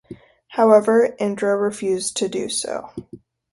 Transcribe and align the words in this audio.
However 0.47 1.15
Indra 1.19 1.55
refused 1.55 2.17
to 2.17 2.27
do 2.27 2.49
so. 2.49 2.89